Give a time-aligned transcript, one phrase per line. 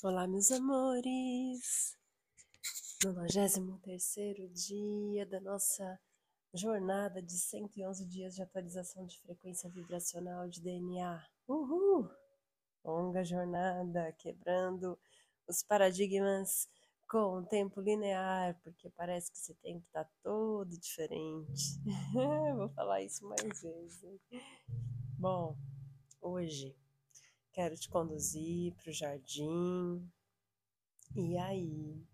[0.00, 1.98] Olá, meus amores!
[3.02, 5.98] No 93 dia da nossa
[6.54, 11.20] jornada de 111 dias de atualização de frequência vibracional de DNA.
[11.48, 12.08] Uhul!
[12.84, 14.96] Longa jornada, quebrando
[15.48, 16.68] os paradigmas
[17.08, 21.82] com o tempo linear, porque parece que esse tempo está todo diferente.
[22.56, 24.20] Vou falar isso mais vezes.
[25.18, 25.58] Bom,
[26.20, 26.76] hoje
[27.58, 30.08] quero te conduzir para o jardim.
[31.16, 32.06] E aí,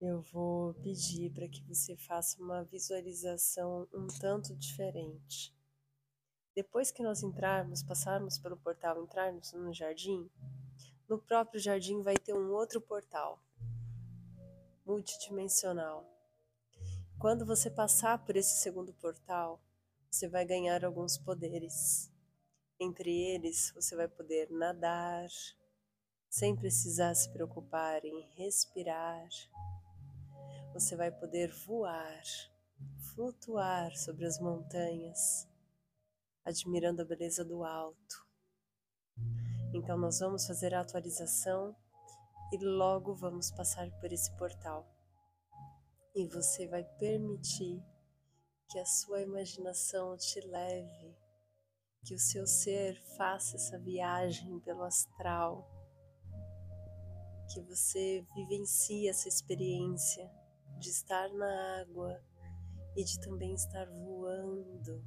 [0.00, 5.52] eu vou pedir para que você faça uma visualização um tanto diferente.
[6.54, 10.30] Depois que nós entrarmos, passarmos pelo portal, entrarmos no jardim,
[11.08, 13.42] no próprio jardim vai ter um outro portal
[14.86, 16.08] multidimensional.
[17.18, 19.60] Quando você passar por esse segundo portal,
[20.08, 22.14] você vai ganhar alguns poderes.
[22.78, 25.26] Entre eles, você vai poder nadar,
[26.28, 29.26] sem precisar se preocupar em respirar.
[30.74, 32.22] Você vai poder voar,
[33.14, 35.48] flutuar sobre as montanhas,
[36.44, 38.26] admirando a beleza do alto.
[39.72, 41.74] Então, nós vamos fazer a atualização
[42.52, 44.86] e logo vamos passar por esse portal.
[46.14, 47.82] E você vai permitir
[48.68, 51.25] que a sua imaginação te leve
[52.06, 55.68] que o seu ser faça essa viagem pelo astral,
[57.52, 60.30] que você vivencie essa experiência
[60.78, 62.22] de estar na água
[62.94, 65.04] e de também estar voando.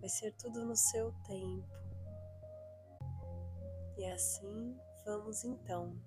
[0.00, 1.72] Vai ser tudo no seu tempo.
[3.96, 5.98] E assim vamos então.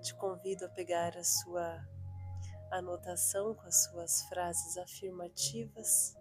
[0.00, 1.78] Te convido a pegar a sua
[2.72, 6.20] anotação com as suas frases afirmativas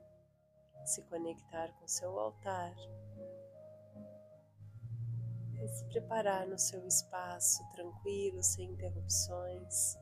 [0.86, 2.76] se conectar com seu altar
[5.62, 9.96] e se preparar no seu espaço tranquilo, sem interrupções.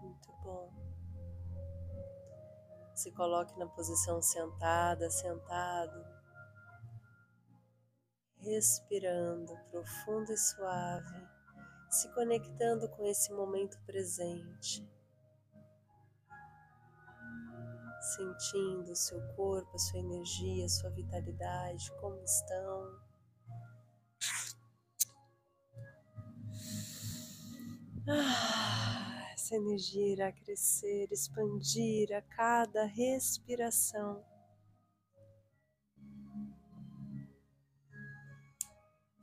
[0.00, 0.72] Muito bom.
[2.94, 6.04] Se coloque na posição sentada, sentado,
[8.38, 11.28] respirando profundo e suave,
[11.90, 14.86] se conectando com esse momento presente.
[18.04, 23.00] Sentindo o seu corpo, a sua energia, a sua vitalidade, como estão.
[28.06, 34.22] Ah, essa energia irá crescer, expandir a cada respiração.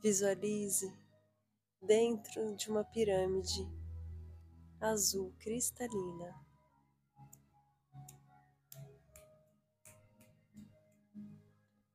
[0.02, 0.92] Visualize
[1.80, 3.64] dentro de uma pirâmide
[4.80, 6.34] azul cristalina.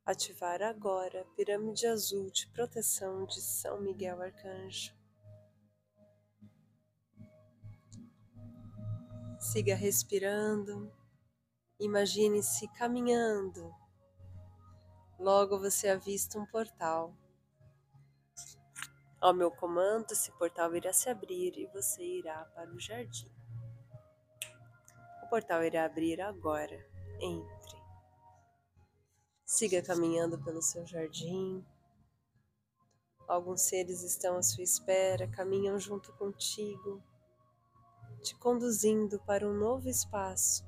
[0.08, 4.96] Ativar agora a pirâmide azul de proteção de São Miguel Arcanjo.
[9.38, 10.90] Siga respirando.
[11.78, 13.76] Imagine-se caminhando.
[15.20, 17.14] Logo você avista um portal.
[19.20, 23.30] Ao meu comando, esse portal irá se abrir e você irá para o jardim.
[25.26, 26.80] O portal irá abrir agora.
[27.20, 27.57] Entre.
[29.50, 31.66] Siga caminhando pelo seu jardim.
[33.26, 37.02] Alguns seres estão à sua espera, caminham junto contigo,
[38.22, 40.68] te conduzindo para um novo espaço.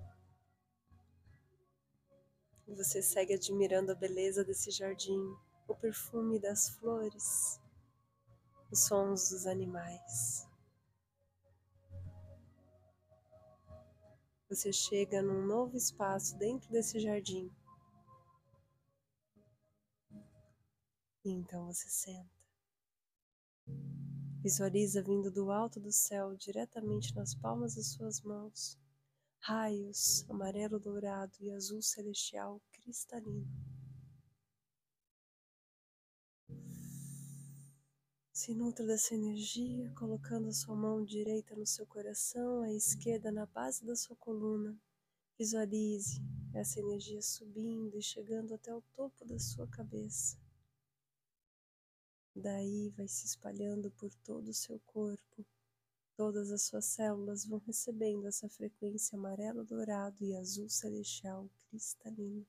[2.69, 5.35] Você segue admirando a beleza desse jardim,
[5.67, 7.59] o perfume das flores,
[8.71, 10.47] os sons dos animais.
[14.47, 17.51] Você chega num novo espaço dentro desse jardim
[21.31, 22.39] Então você senta.
[24.41, 28.79] Visualiza vindo do alto do céu, diretamente nas palmas das suas mãos,
[29.37, 33.47] raios amarelo dourado e azul celestial cristalino.
[38.33, 43.45] Se nutra dessa energia, colocando a sua mão direita no seu coração, a esquerda na
[43.45, 44.75] base da sua coluna.
[45.37, 46.21] Visualize
[46.53, 50.48] essa energia subindo e chegando até o topo da sua cabeça.
[52.39, 55.45] Daí vai se espalhando por todo o seu corpo.
[56.15, 62.47] Todas as suas células vão recebendo essa frequência amarelo, dourado e azul celestial cristalino.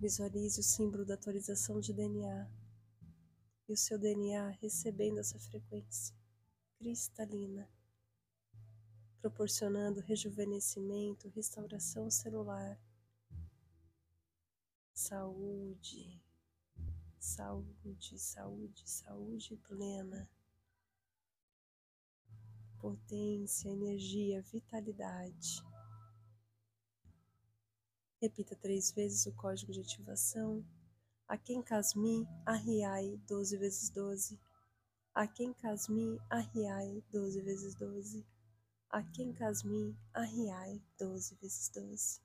[0.00, 2.50] Visualize o símbolo da atualização de DNA
[3.68, 6.16] e o seu DNA recebendo essa frequência
[6.78, 7.68] cristalina,
[9.20, 12.78] proporcionando rejuvenescimento, restauração celular,
[14.94, 16.22] saúde,
[17.18, 20.30] saúde, saúde, saúde plena,
[22.78, 25.60] potência, energia, vitalidade.
[28.22, 30.64] Repita três vezes o código de ativação.
[31.26, 34.38] A quem Casmi, arriai 12 vezes 12.
[35.12, 38.24] A quem Casmi, arriai 12 vezes 12.
[38.88, 42.23] A quem Casmi, arriai 12 vezes 12.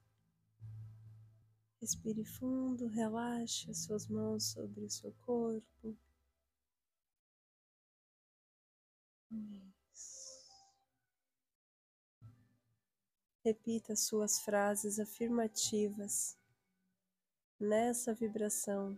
[1.82, 5.98] Respire fundo, relaxe as suas mãos sobre o seu corpo.
[13.46, 16.38] Repita suas frases afirmativas
[17.60, 18.98] nessa vibração.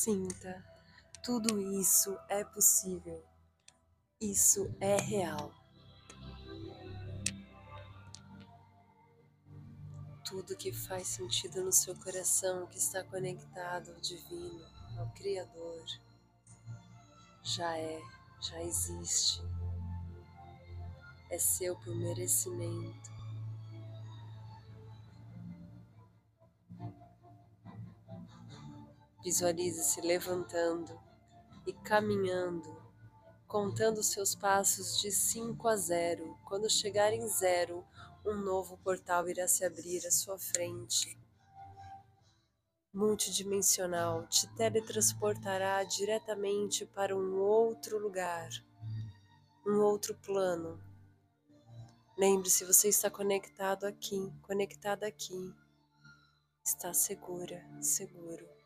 [0.00, 0.64] Sinta,
[1.24, 3.20] tudo isso é possível.
[4.20, 5.52] Isso é real.
[10.24, 14.64] tudo que faz sentido no seu coração, que está conectado ao Divino,
[14.98, 15.84] ao Criador,
[17.42, 17.98] já é,
[18.42, 19.40] já existe.
[21.30, 23.17] É seu por merecimento.
[29.28, 30.98] Visualize-se levantando
[31.66, 32.74] e caminhando,
[33.46, 36.38] contando seus passos de 5 a 0.
[36.46, 37.84] Quando chegar em zero,
[38.24, 41.20] um novo portal irá se abrir à sua frente.
[42.90, 48.48] Multidimensional te teletransportará diretamente para um outro lugar,
[49.66, 50.82] um outro plano.
[52.16, 55.54] Lembre-se, você está conectado aqui, conectada aqui.
[56.64, 58.57] Está segura, seguro.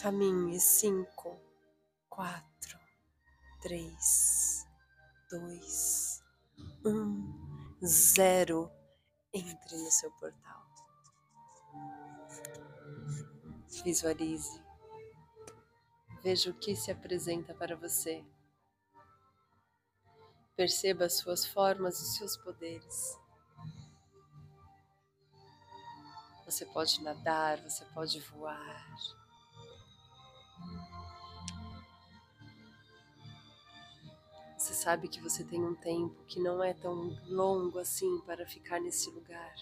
[0.00, 1.40] Caminhe cinco,
[2.10, 2.78] quatro,
[3.62, 4.66] três,
[5.30, 6.22] dois,
[6.84, 8.70] um zero
[9.32, 10.66] entre no seu portal.
[13.82, 14.62] Visualize.
[16.22, 18.24] Veja o que se apresenta para você.
[20.56, 23.18] Perceba as suas formas e seus poderes.
[26.44, 29.23] Você pode nadar, você pode voar.
[34.64, 38.80] Você sabe que você tem um tempo que não é tão longo assim para ficar
[38.80, 39.54] nesse lugar.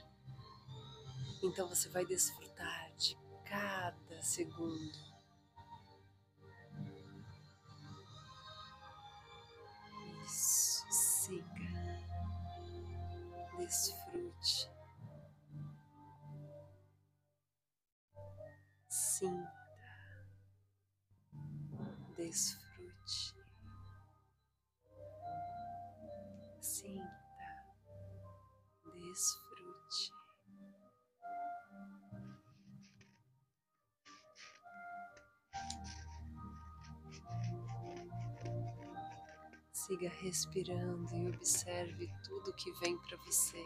[1.43, 4.93] Então você vai desfrutar de cada segundo.
[10.29, 11.49] Siga,
[13.59, 14.71] desfrute,
[18.89, 19.53] sinta,
[22.17, 22.62] desfrute.
[39.87, 43.61] Siga respirando e observe tudo que vem para você.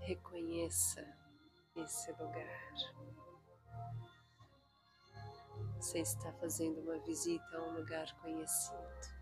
[0.00, 1.06] Reconheça
[1.76, 2.74] esse lugar.
[5.76, 9.16] Você está fazendo uma visita a um lugar conhecido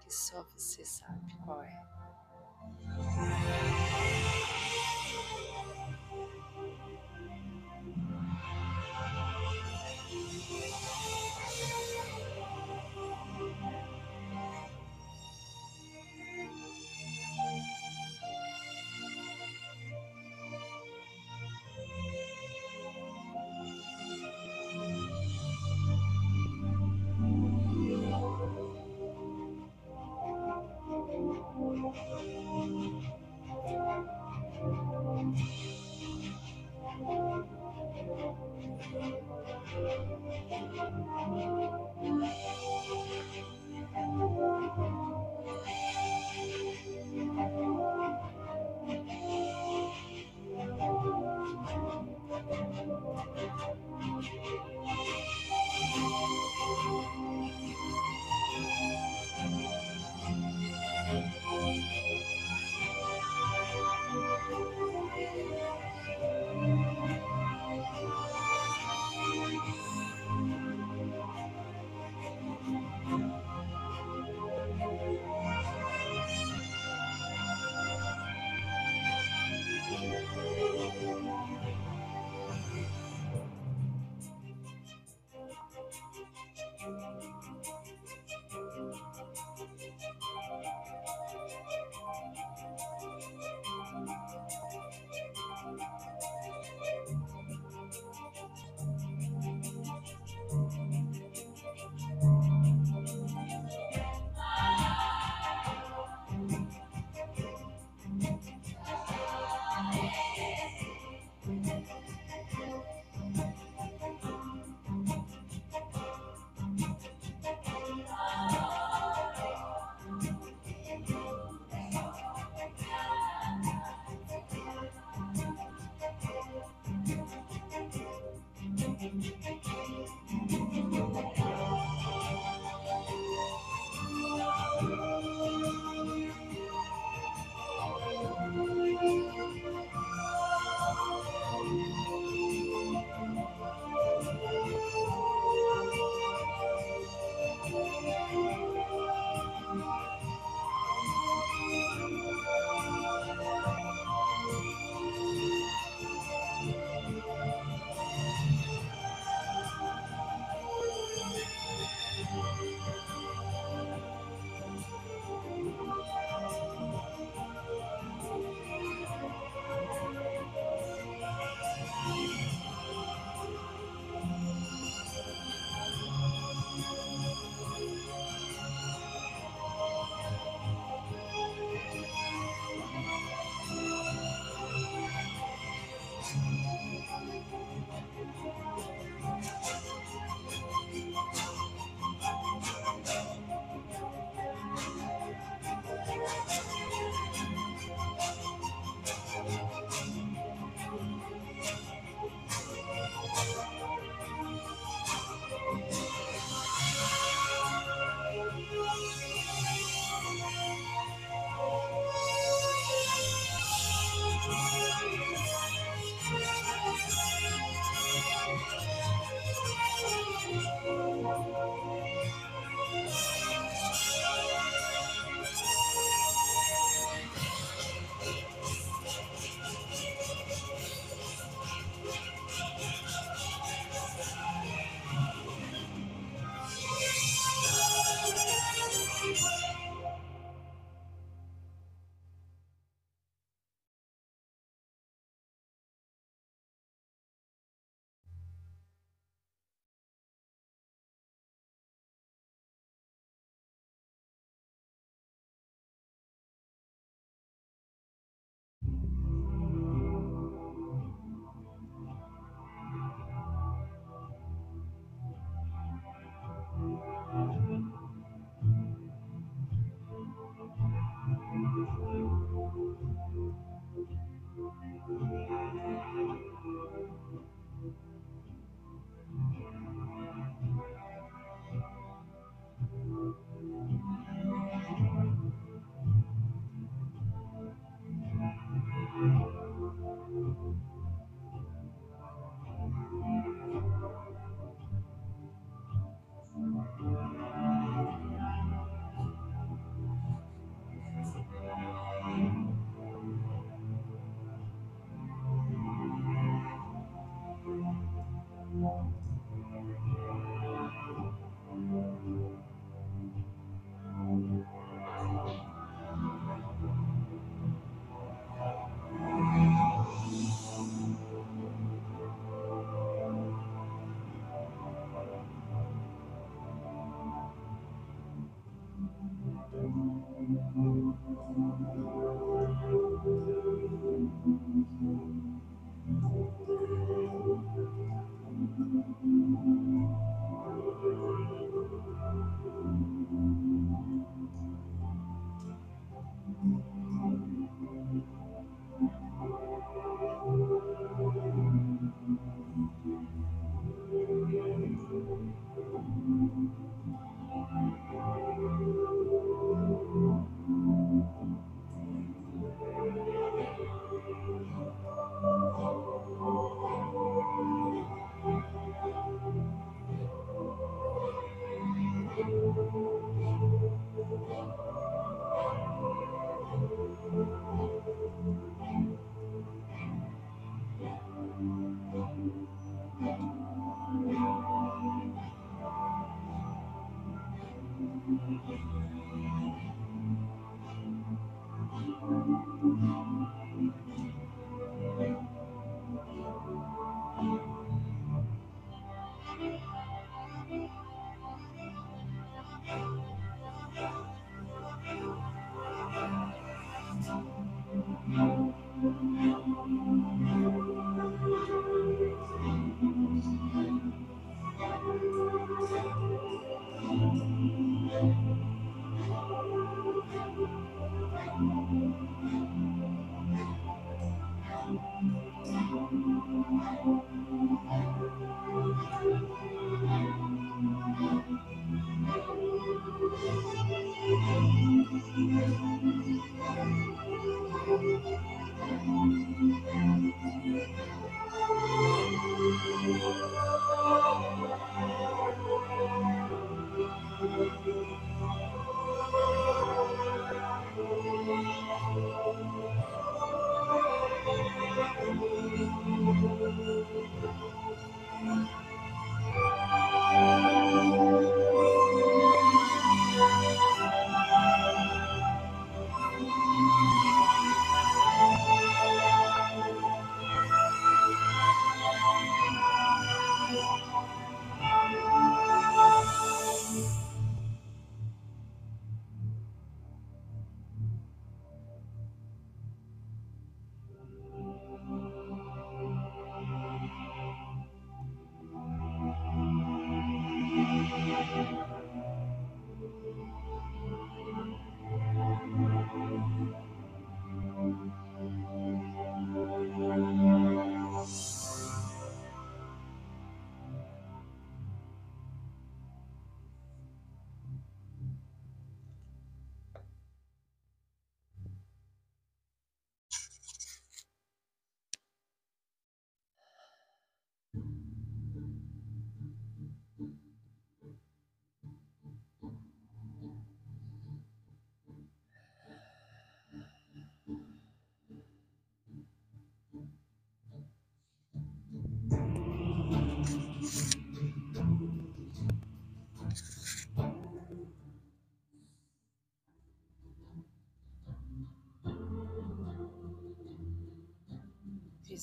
[0.00, 1.93] que só você sabe qual é.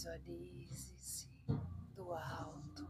[0.02, 1.30] Visualize-se
[1.94, 2.88] do alto.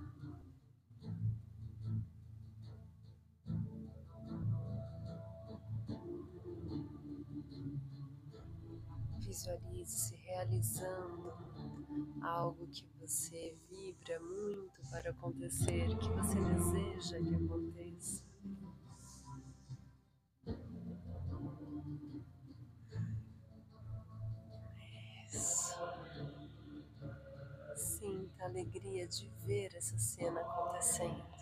[9.19, 11.34] Visualize-se realizando
[12.24, 18.30] algo que você vibra muito para acontecer, que você deseja que aconteça.
[28.51, 31.40] Alegria de ver essa cena acontecendo.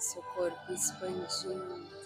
[0.00, 2.01] Seu corpo expandindo.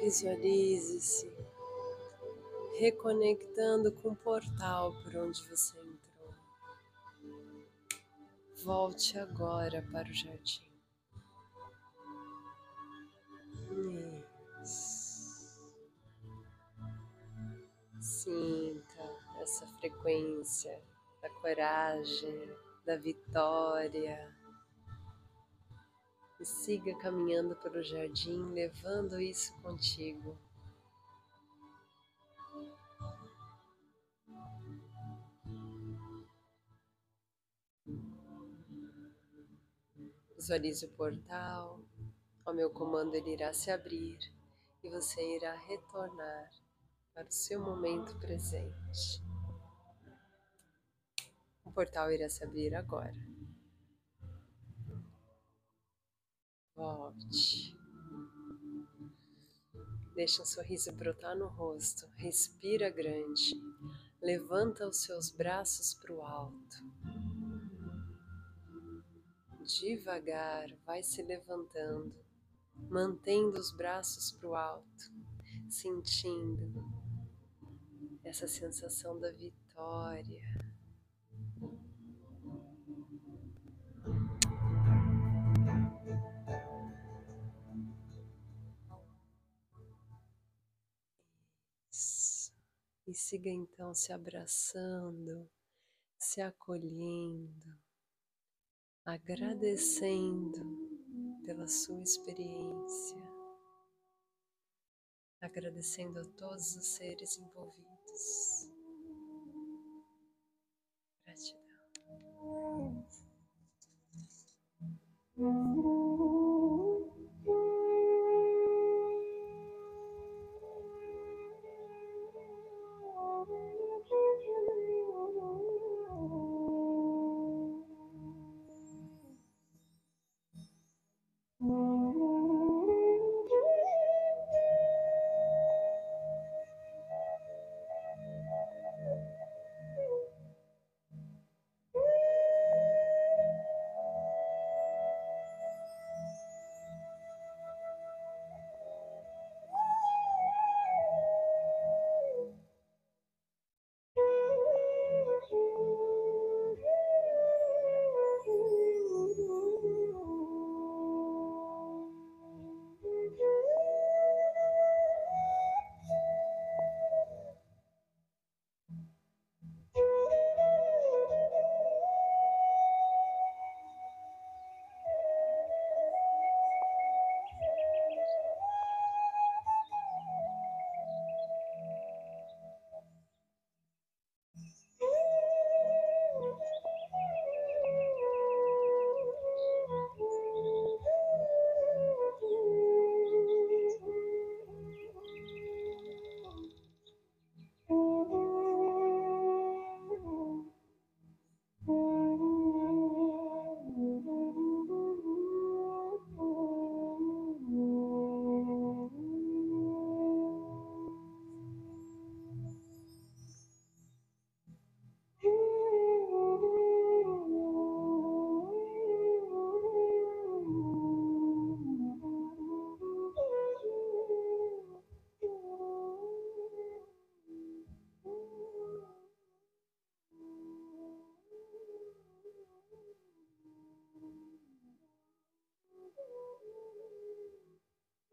[0.00, 1.30] Visualize-se
[2.78, 6.34] reconectando com o portal por onde você entrou.
[8.64, 10.70] Volte agora para o jardim.
[18.00, 20.82] Sinta essa frequência
[21.20, 22.50] da coragem,
[22.86, 24.39] da vitória
[26.40, 30.38] e siga caminhando pelo jardim, levando isso contigo.
[40.34, 41.78] Visualize o portal,
[42.46, 44.18] ao meu comando ele irá se abrir
[44.82, 46.50] e você irá retornar
[47.12, 49.22] para o seu momento presente.
[51.62, 53.29] O portal irá se abrir agora.
[57.10, 57.76] Volte.
[60.14, 62.08] Deixa um sorriso brotar no rosto.
[62.16, 63.60] Respira grande.
[64.22, 66.76] Levanta os seus braços para o alto.
[69.62, 72.14] Devagar, vai se levantando,
[72.88, 75.12] mantendo os braços para o alto,
[75.68, 76.84] sentindo
[78.24, 80.69] essa sensação da vitória.
[93.10, 95.50] E siga então se abraçando,
[96.16, 97.76] se acolhendo,
[99.04, 100.60] agradecendo
[101.44, 103.20] pela sua experiência,
[105.40, 108.70] agradecendo a todos os seres envolvidos.
[111.26, 111.90] Gratidão.